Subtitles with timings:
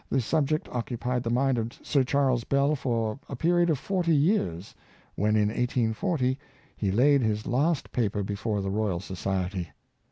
[0.09, 4.73] The subject occupied the mind of Sir Charles Bell for a period of forty years,
[5.13, 6.39] when, in 1840,
[6.75, 9.69] he laid his last paper before the Royal Society.